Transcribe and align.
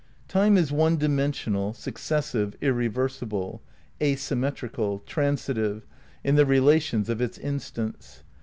Time 0.27 0.57
is 0.57 0.71
one 0.71 0.97
dimensional, 0.97 1.73
successive, 1.73 2.57
irreversible 2.59 3.61
(asym 3.99 4.39
metrical), 4.39 5.03
transitive, 5.05 5.85
in 6.23 6.33
the 6.33 6.45
relations 6.47 7.07
of 7.07 7.21
its 7.21 7.37
instants. 7.37 8.23